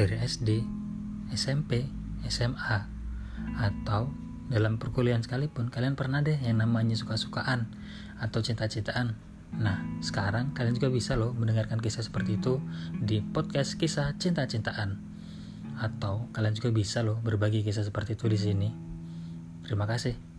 [0.00, 0.64] dari SD,
[1.36, 1.84] SMP,
[2.24, 2.78] SMA,
[3.60, 4.08] atau
[4.48, 7.68] dalam perkuliahan sekalipun kalian pernah deh yang namanya suka-sukaan
[8.16, 9.12] atau cinta-cintaan.
[9.60, 12.64] Nah, sekarang kalian juga bisa loh mendengarkan kisah seperti itu
[12.96, 14.96] di podcast kisah cinta-cintaan.
[15.76, 18.68] Atau kalian juga bisa loh berbagi kisah seperti itu di sini.
[19.68, 20.29] Terima kasih.